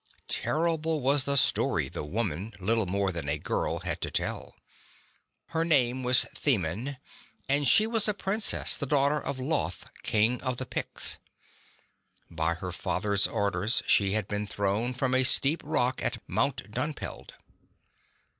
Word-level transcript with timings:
Terrible 0.27 0.99
was 0.99 1.25
the 1.25 1.35
story 1.37 1.87
the 1.87 2.03
woman, 2.03 2.53
little 2.59 2.87
more 2.87 3.11
than 3.11 3.29
a 3.29 3.37
girl, 3.37 3.81
had 3.81 4.01
to 4.01 4.09
tell. 4.09 4.55
Her 5.49 5.63
name 5.63 6.01
was 6.01 6.25
Themin, 6.33 6.97
and 7.47 7.67
she 7.67 7.85
was 7.85 8.07
a 8.07 8.15
princess, 8.15 8.75
the 8.77 8.87
daughter 8.87 9.21
of 9.21 9.37
Loth, 9.37 9.87
King 10.01 10.41
of 10.41 10.57
the 10.57 10.65
Piets. 10.65 11.19
By 12.31 12.55
her 12.55 12.71
father's 12.71 13.27
orders 13.27 13.83
she 13.85 14.13
had 14.13 14.27
been 14.27 14.47
thrown 14.47 14.95
from 14.95 15.13
a 15.13 15.23
steep 15.23 15.61
rock 15.63 16.03
at 16.03 16.17
Mount 16.25 16.71
Dunpeld. 16.71 17.35